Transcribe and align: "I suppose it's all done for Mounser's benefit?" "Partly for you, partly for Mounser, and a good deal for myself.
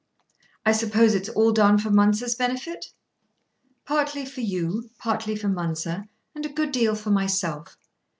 "I 0.65 0.71
suppose 0.71 1.13
it's 1.13 1.29
all 1.29 1.51
done 1.51 1.77
for 1.77 1.91
Mounser's 1.91 2.33
benefit?" 2.33 2.87
"Partly 3.85 4.25
for 4.25 4.41
you, 4.41 4.89
partly 4.97 5.35
for 5.35 5.47
Mounser, 5.47 6.07
and 6.33 6.43
a 6.43 6.49
good 6.49 6.71
deal 6.71 6.95
for 6.95 7.11
myself. 7.11 7.77